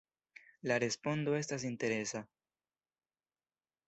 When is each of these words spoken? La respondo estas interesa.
La 0.69 0.77
respondo 0.83 1.35
estas 1.39 1.65
interesa. 1.71 2.23